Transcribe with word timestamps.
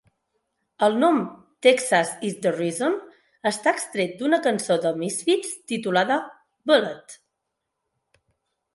El 0.85 0.95
nom 1.03 1.19
"Texas 1.67 2.13
Is 2.31 2.39
the 2.47 2.55
Reason" 2.55 2.97
està 3.51 3.75
extret 3.75 4.17
d'una 4.23 4.43
cançó 4.51 4.81
de 4.89 4.97
Misfits, 5.05 5.55
titulada 5.75 6.21
"Bullet". 6.73 7.19